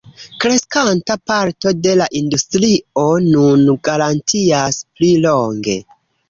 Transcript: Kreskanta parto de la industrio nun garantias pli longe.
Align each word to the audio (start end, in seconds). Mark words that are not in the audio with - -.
Kreskanta 0.43 1.17
parto 1.31 1.73
de 1.87 1.93
la 1.99 2.07
industrio 2.21 3.05
nun 3.27 3.69
garantias 3.89 4.81
pli 4.97 5.13
longe. 5.29 5.79